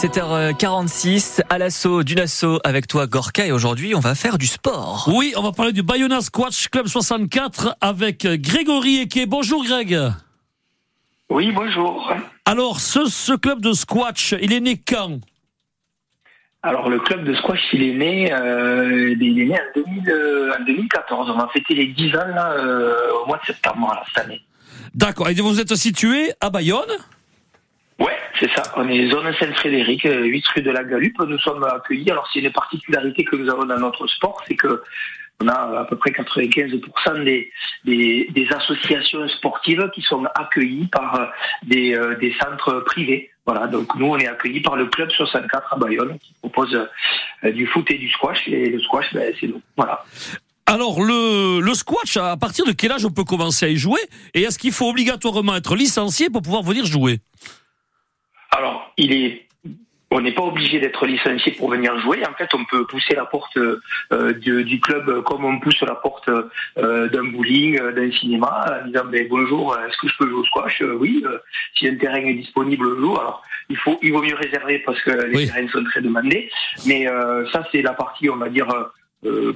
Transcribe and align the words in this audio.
7h46 0.00 1.42
à 1.50 1.58
l'assaut 1.58 2.02
d'une 2.02 2.20
assaut 2.20 2.58
avec 2.64 2.86
toi 2.86 3.06
Gorka 3.06 3.44
et 3.44 3.52
aujourd'hui 3.52 3.94
on 3.94 4.00
va 4.00 4.14
faire 4.14 4.38
du 4.38 4.46
sport. 4.46 5.06
Oui, 5.14 5.34
on 5.36 5.42
va 5.42 5.52
parler 5.52 5.72
du 5.72 5.82
Bayona 5.82 6.22
Squash 6.22 6.70
Club 6.70 6.86
64 6.86 7.76
avec 7.82 8.26
Grégory 8.26 9.02
Eke. 9.02 9.28
Bonjour 9.28 9.62
Greg. 9.62 9.98
Oui, 11.28 11.52
bonjour. 11.52 12.14
Alors 12.46 12.80
ce, 12.80 13.10
ce 13.10 13.34
club 13.34 13.60
de 13.60 13.74
squash, 13.74 14.34
il 14.40 14.54
est 14.54 14.60
né 14.60 14.78
quand? 14.78 15.20
Alors 16.62 16.88
le 16.88 16.98
club 17.00 17.24
de 17.24 17.34
squash, 17.34 17.60
il 17.74 17.82
est 17.82 17.92
né, 17.92 18.32
euh, 18.32 19.14
il 19.20 19.38
est 19.38 19.44
né 19.44 19.54
en, 19.54 19.82
2000, 19.82 20.08
euh, 20.08 20.52
en 20.58 20.64
2014. 20.64 21.28
On 21.28 21.36
va 21.36 21.48
fêter 21.52 21.74
les 21.74 21.88
10 21.88 22.16
ans 22.16 22.26
là, 22.34 22.52
euh, 22.52 22.96
au 23.22 23.26
mois 23.26 23.36
de 23.36 23.44
septembre 23.44 23.92
là, 23.94 24.02
cette 24.14 24.24
année. 24.24 24.40
D'accord. 24.94 25.28
Et 25.28 25.34
vous 25.34 25.60
êtes 25.60 25.74
situé 25.74 26.32
à 26.40 26.48
Bayonne? 26.48 26.88
C'est 28.40 28.50
ça. 28.54 28.62
On 28.76 28.88
est 28.88 29.10
zone 29.10 29.32
Saint-Frédéric, 29.38 30.02
8 30.04 30.48
rue 30.48 30.62
de 30.62 30.70
la 30.70 30.82
Galupe. 30.82 31.20
Nous 31.20 31.38
sommes 31.38 31.62
accueillis. 31.62 32.10
Alors, 32.10 32.26
c'est 32.32 32.40
une 32.40 32.50
particularité 32.50 33.22
que 33.24 33.36
nous 33.36 33.50
avons 33.50 33.66
dans 33.66 33.78
notre 33.78 34.06
sport, 34.06 34.42
c'est 34.48 34.56
que 34.56 34.82
on 35.42 35.48
a 35.48 35.80
à 35.80 35.84
peu 35.84 35.96
près 35.96 36.10
95% 36.10 37.24
des, 37.84 38.48
associations 38.54 39.26
sportives 39.28 39.90
qui 39.94 40.02
sont 40.02 40.26
accueillies 40.34 40.86
par 40.88 41.32
des, 41.62 41.98
des, 42.20 42.34
centres 42.42 42.80
privés. 42.80 43.30
Voilà, 43.46 43.66
donc 43.66 43.94
nous, 43.94 44.06
on 44.06 44.18
est 44.18 44.26
accueillis 44.26 44.60
par 44.60 44.76
le 44.76 44.86
Club 44.86 45.10
64 45.10 45.74
à 45.74 45.76
Bayonne, 45.78 46.18
qui 46.18 46.34
propose 46.42 46.78
du 47.42 47.66
foot 47.66 47.90
et 47.90 47.96
du 47.96 48.10
squash. 48.10 48.46
Et 48.48 48.68
le 48.68 48.80
squash, 48.80 49.06
ben, 49.14 49.32
c'est 49.40 49.46
nous. 49.46 49.62
Voilà. 49.76 50.04
Alors, 50.66 51.02
le 51.02 51.72
squash, 51.72 52.18
à 52.18 52.36
partir 52.36 52.66
de 52.66 52.72
quel 52.72 52.92
âge 52.92 53.06
on 53.06 53.10
peut 53.10 53.24
commencer 53.24 53.64
à 53.64 53.68
y 53.70 53.76
jouer? 53.76 54.00
Et 54.34 54.42
est-ce 54.42 54.58
qu'il 54.58 54.72
faut 54.72 54.90
obligatoirement 54.90 55.56
être 55.56 55.74
licencié 55.74 56.28
pour 56.28 56.42
pouvoir 56.42 56.62
venir 56.62 56.84
jouer? 56.84 57.20
Alors, 58.60 58.92
il 58.96 59.12
est 59.12 59.46
on 60.12 60.20
n'est 60.20 60.32
pas 60.32 60.42
obligé 60.42 60.80
d'être 60.80 61.06
licencié 61.06 61.52
pour 61.52 61.70
venir 61.70 61.96
jouer. 62.00 62.20
En 62.26 62.34
fait, 62.34 62.52
on 62.52 62.64
peut 62.64 62.84
pousser 62.84 63.14
la 63.14 63.26
porte 63.26 63.56
euh, 63.56 64.32
du, 64.34 64.64
du, 64.64 64.80
club 64.80 65.22
comme 65.22 65.44
on 65.44 65.60
pousse 65.60 65.80
la 65.82 65.94
porte 65.94 66.28
euh, 66.28 67.08
d'un 67.08 67.24
bowling, 67.24 67.78
d'un 67.78 68.10
cinéma, 68.10 68.80
en 68.82 68.86
disant 68.88 69.04
ben, 69.04 69.28
bonjour, 69.30 69.78
est-ce 69.78 69.96
que 69.98 70.08
je 70.08 70.16
peux 70.18 70.28
jouer 70.28 70.40
au 70.40 70.44
squash? 70.44 70.82
Oui. 70.98 71.24
si 71.76 71.86
un 71.86 71.94
terrain 71.94 72.16
est 72.16 72.34
disponible 72.34 72.90
le 72.90 73.00
jour, 73.00 73.20
alors 73.20 73.42
il 73.68 73.76
faut, 73.76 74.00
il 74.02 74.12
vaut 74.12 74.22
mieux 74.22 74.34
réserver 74.34 74.80
parce 74.80 75.00
que 75.00 75.10
les 75.10 75.36
oui. 75.36 75.46
terrains 75.46 75.68
sont 75.68 75.84
très 75.84 76.00
demandés. 76.00 76.50
Mais 76.86 77.06
euh, 77.06 77.48
ça, 77.50 77.64
c'est 77.70 77.82
la 77.82 77.92
partie, 77.92 78.28
on 78.28 78.36
va 78.36 78.48
dire. 78.48 78.66
Euh, 79.26 79.54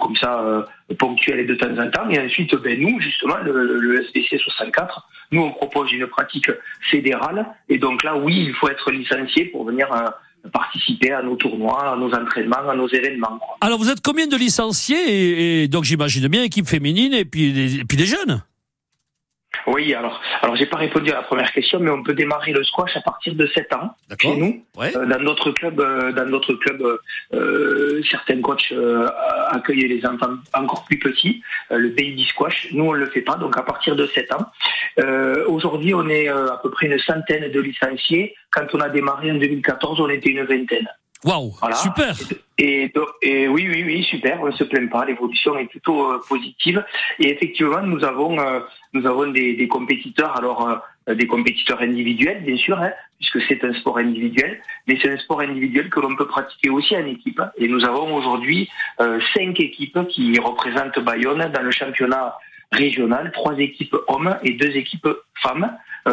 comme 0.00 0.16
ça 0.16 0.40
euh, 0.40 0.62
ponctuelle 0.98 1.40
et 1.40 1.44
de 1.44 1.54
temps 1.54 1.76
en 1.78 1.90
temps. 1.90 2.08
Et 2.08 2.18
ensuite 2.18 2.54
ben 2.56 2.80
nous 2.80 2.98
justement 3.00 3.36
le, 3.44 3.78
le 3.78 4.02
SBC 4.02 4.38
64 4.38 5.06
nous 5.30 5.42
on 5.42 5.50
propose 5.50 5.92
une 5.92 6.06
pratique 6.06 6.50
fédérale. 6.90 7.46
Et 7.68 7.76
donc 7.76 8.02
là 8.02 8.16
oui 8.16 8.44
il 8.46 8.54
faut 8.54 8.68
être 8.68 8.90
licencié 8.90 9.46
pour 9.46 9.66
venir 9.66 9.92
euh, 9.92 10.48
participer 10.50 11.12
à 11.12 11.22
nos 11.22 11.36
tournois, 11.36 11.92
à 11.92 11.96
nos 11.96 12.14
entraînements, 12.14 12.68
à 12.68 12.74
nos 12.74 12.88
événements. 12.88 13.38
Alors 13.60 13.78
vous 13.78 13.90
êtes 13.90 14.00
combien 14.00 14.26
de 14.26 14.36
licenciés 14.36 14.96
et, 14.96 15.62
et 15.64 15.68
donc 15.68 15.84
j'imagine 15.84 16.26
bien 16.28 16.42
équipe 16.42 16.66
féminine 16.66 17.12
et 17.12 17.26
puis 17.26 17.80
et 17.80 17.84
puis 17.84 17.98
des 17.98 18.06
jeunes? 18.06 18.42
Oui, 19.66 19.94
alors, 19.94 20.20
alors 20.42 20.56
j'ai 20.56 20.66
pas 20.66 20.76
répondu 20.76 21.10
à 21.10 21.14
la 21.14 21.22
première 21.22 21.50
question, 21.52 21.80
mais 21.80 21.90
on 21.90 22.02
peut 22.02 22.14
démarrer 22.14 22.52
le 22.52 22.62
squash 22.64 22.96
à 22.96 23.00
partir 23.00 23.34
de 23.34 23.46
7 23.46 23.72
ans 23.74 23.94
chez 24.20 24.36
nous. 24.36 24.64
Ouais. 24.76 24.94
Euh, 24.96 25.06
dans 25.06 25.20
notre 25.20 25.52
club, 25.52 25.80
euh, 25.80 26.12
dans 26.12 26.26
notre 26.26 26.54
club, 26.54 26.82
euh, 27.32 28.02
certains 28.10 28.40
coachs 28.40 28.72
euh, 28.72 29.08
accueillent 29.50 29.88
les 29.88 30.04
enfants 30.06 30.34
encore 30.52 30.84
plus 30.84 30.98
petits, 30.98 31.42
euh, 31.70 31.78
le 31.78 31.88
baby 31.88 32.24
squash. 32.28 32.68
Nous, 32.72 32.84
on 32.84 32.92
le 32.92 33.06
fait 33.06 33.22
pas, 33.22 33.36
donc 33.36 33.56
à 33.56 33.62
partir 33.62 33.96
de 33.96 34.06
7 34.06 34.32
ans. 34.32 34.46
Euh, 34.98 35.44
Aujourd'hui, 35.46 35.94
on 35.94 36.08
est 36.08 36.28
à 36.28 36.58
peu 36.62 36.70
près 36.70 36.86
une 36.86 36.98
centaine 36.98 37.50
de 37.50 37.60
licenciés. 37.60 38.34
Quand 38.50 38.66
on 38.74 38.80
a 38.80 38.88
démarré 38.88 39.30
en 39.30 39.36
2014, 39.36 40.00
on 40.00 40.08
était 40.08 40.30
une 40.30 40.44
vingtaine. 40.44 40.88
Waouh, 41.24 41.52
voilà. 41.58 41.76
super. 41.76 42.14
Et, 42.58 42.92
et, 43.22 43.48
oui, 43.48 43.66
oui, 43.68 43.82
oui, 43.84 44.04
super. 44.04 44.40
On 44.42 44.46
ne 44.46 44.52
se 44.52 44.64
plaint 44.64 44.90
pas. 44.90 45.06
L'évolution 45.06 45.56
est 45.56 45.64
plutôt 45.64 46.12
euh, 46.12 46.20
positive. 46.28 46.84
Et 47.18 47.30
effectivement, 47.32 47.80
nous 47.80 48.04
avons, 48.04 48.38
euh, 48.38 48.60
nous 48.92 49.06
avons 49.06 49.28
des, 49.28 49.54
des 49.54 49.66
compétiteurs. 49.66 50.36
Alors, 50.36 50.68
euh, 51.08 51.14
des 51.14 51.26
compétiteurs 51.26 51.80
individuels, 51.80 52.42
bien 52.42 52.56
sûr, 52.56 52.78
hein, 52.78 52.92
puisque 53.18 53.40
c'est 53.48 53.64
un 53.64 53.72
sport 53.72 53.98
individuel. 53.98 54.60
Mais 54.86 54.98
c'est 55.00 55.10
un 55.10 55.16
sport 55.16 55.40
individuel 55.40 55.88
que 55.88 56.00
l'on 56.00 56.14
peut 56.14 56.26
pratiquer 56.26 56.68
aussi 56.68 56.94
en 56.94 57.06
équipe. 57.06 57.40
Et 57.56 57.68
nous 57.68 57.84
avons 57.84 58.14
aujourd'hui 58.14 58.68
cinq 58.98 59.60
équipes 59.60 59.98
qui 60.08 60.38
représentent 60.38 60.98
Bayonne 61.00 61.50
dans 61.52 61.62
le 61.62 61.70
championnat 61.70 62.36
régional. 62.70 63.32
Trois 63.32 63.56
équipes 63.58 63.96
hommes 64.08 64.36
et 64.42 64.52
deux 64.52 64.76
équipes 64.76 65.08
femmes. 65.42 65.70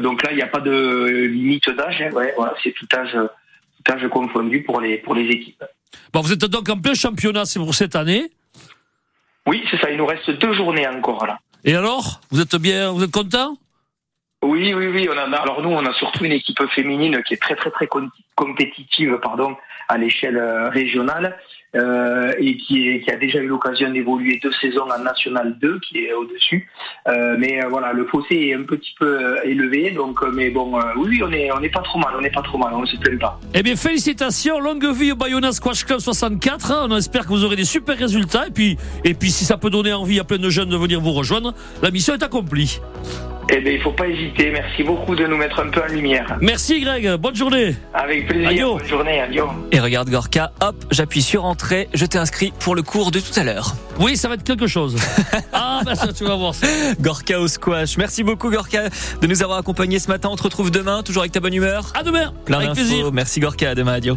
donc 0.00 0.22
là, 0.22 0.30
il 0.32 0.36
n'y 0.36 0.42
a 0.42 0.48
pas 0.48 0.60
de 0.60 1.26
limite 1.26 1.70
d'âge. 1.70 2.02
Hein, 2.02 2.12
ouais, 2.12 2.32
voilà, 2.36 2.54
c'est 2.62 2.72
tout 2.72 2.86
âge 2.94 3.16
âge 3.90 4.08
confondu 4.08 4.62
pour 4.62 4.80
les, 4.80 4.98
pour 4.98 5.14
les 5.14 5.28
équipes. 5.28 5.64
Bon, 6.12 6.20
vous 6.20 6.32
êtes 6.32 6.44
donc 6.44 6.68
en 6.68 6.78
plein 6.78 6.94
championnat, 6.94 7.44
c'est 7.44 7.58
pour 7.58 7.74
cette 7.74 7.96
année 7.96 8.30
Oui, 9.46 9.62
c'est 9.70 9.78
ça, 9.78 9.90
il 9.90 9.96
nous 9.96 10.06
reste 10.06 10.30
deux 10.30 10.54
journées 10.54 10.86
encore 10.86 11.26
là. 11.26 11.38
Et 11.64 11.74
alors 11.74 12.20
Vous 12.30 12.40
êtes 12.40 12.56
bien, 12.56 12.90
vous 12.90 13.02
êtes 13.02 13.10
content? 13.10 13.56
Oui, 14.42 14.74
oui, 14.74 14.88
oui. 14.88 15.08
On 15.10 15.16
a, 15.16 15.36
alors 15.36 15.62
nous, 15.62 15.70
on 15.70 15.84
a 15.84 15.92
surtout 15.94 16.24
une 16.24 16.32
équipe 16.32 16.62
féminine 16.74 17.22
qui 17.22 17.34
est 17.34 17.42
très, 17.42 17.54
très, 17.54 17.70
très 17.70 17.88
compétitive, 18.34 19.18
pardon, 19.22 19.56
à 19.88 19.98
l'échelle 19.98 20.38
régionale 20.70 21.36
euh, 21.74 22.32
et 22.38 22.58
qui, 22.58 23.02
a 23.08 23.16
déjà 23.16 23.38
eu 23.38 23.46
l'occasion 23.46 23.90
d'évoluer 23.90 24.38
deux 24.42 24.52
saisons 24.60 24.84
en 24.90 25.02
National 25.02 25.56
2, 25.58 25.80
qui 25.80 26.00
est 26.00 26.12
au-dessus. 26.12 26.68
Euh, 27.08 27.36
mais 27.38 27.64
euh, 27.64 27.68
voilà, 27.68 27.94
le 27.94 28.04
fossé 28.06 28.34
est 28.34 28.54
un 28.54 28.64
petit 28.64 28.94
peu 28.98 29.36
élevé, 29.44 29.90
donc 29.90 30.20
mais 30.34 30.50
bon, 30.50 30.78
oui, 30.96 31.22
on 31.22 31.32
est, 31.32 31.50
on 31.50 31.60
n'est 31.60 31.70
pas 31.70 31.80
trop 31.80 31.98
mal, 31.98 32.12
on 32.16 32.20
n'est 32.20 32.30
pas 32.30 32.42
trop 32.42 32.58
mal, 32.58 32.74
on 32.74 32.82
ne 32.82 32.86
se 32.86 32.96
plaint 32.96 33.18
pas. 33.18 33.40
Eh 33.54 33.62
bien, 33.62 33.74
félicitations, 33.74 34.60
longue 34.60 34.84
vie 34.92 35.12
au 35.12 35.16
Bayonne 35.16 35.50
Squash 35.50 35.84
Club 35.84 36.00
64. 36.00 36.88
On 36.90 36.96
espère 36.96 37.22
que 37.22 37.28
vous 37.28 37.44
aurez 37.44 37.56
des 37.56 37.64
super 37.64 37.96
résultats 37.96 38.48
et 38.48 38.50
puis, 38.50 38.76
et 39.04 39.14
puis 39.14 39.30
si 39.30 39.44
ça 39.44 39.56
peut 39.56 39.70
donner 39.70 39.94
envie 39.94 40.20
à 40.20 40.24
plein 40.24 40.38
de 40.38 40.50
jeunes 40.50 40.68
de 40.68 40.76
venir 40.76 41.00
vous 41.00 41.12
rejoindre, 41.12 41.54
la 41.82 41.90
mission 41.90 42.12
est 42.12 42.22
accomplie. 42.22 42.80
Eh 43.54 43.60
bien, 43.60 43.72
il 43.72 43.78
ne 43.78 43.82
faut 43.82 43.92
pas 43.92 44.08
hésiter. 44.08 44.50
Merci 44.50 44.82
beaucoup 44.82 45.14
de 45.14 45.26
nous 45.26 45.36
mettre 45.36 45.60
un 45.60 45.68
peu 45.68 45.82
en 45.82 45.92
lumière. 45.92 46.38
Merci 46.40 46.80
Greg, 46.80 47.16
bonne 47.16 47.36
journée. 47.36 47.76
Avec 47.92 48.26
plaisir. 48.26 48.48
Adio. 48.48 48.78
Bonne 48.78 48.86
journée, 48.86 49.20
adieu. 49.20 49.42
Et 49.72 49.78
regarde 49.78 50.08
Gorka, 50.08 50.52
hop, 50.62 50.74
j'appuie 50.90 51.20
sur 51.20 51.44
entrée, 51.44 51.88
je 51.92 52.06
t'ai 52.06 52.16
inscrit 52.16 52.52
pour 52.60 52.74
le 52.74 52.82
cours 52.82 53.10
de 53.10 53.20
tout 53.20 53.38
à 53.38 53.44
l'heure. 53.44 53.74
Oui, 54.00 54.16
ça 54.16 54.28
va 54.28 54.34
être 54.34 54.42
quelque 54.42 54.66
chose. 54.66 54.96
ah, 55.52 55.82
bah 55.84 55.94
ça, 55.94 56.14
tu 56.14 56.24
vas 56.24 56.34
voir 56.34 56.54
ça. 56.54 56.66
Gorka 56.98 57.38
au 57.38 57.46
squash. 57.46 57.98
Merci 57.98 58.22
beaucoup 58.22 58.50
Gorka 58.50 58.88
de 59.20 59.26
nous 59.26 59.42
avoir 59.42 59.58
accompagnés 59.58 59.98
ce 59.98 60.08
matin. 60.08 60.30
On 60.32 60.36
te 60.36 60.44
retrouve 60.44 60.70
demain, 60.70 61.02
toujours 61.02 61.22
avec 61.22 61.32
ta 61.32 61.40
bonne 61.40 61.54
humeur. 61.54 61.92
À 61.94 62.02
demain. 62.02 62.32
Plein 62.46 62.60
avec 62.60 62.72
plaisir. 62.72 63.12
Merci 63.12 63.40
Gorka, 63.40 63.70
à 63.70 63.74
demain, 63.74 63.92
adieu. 63.94 64.16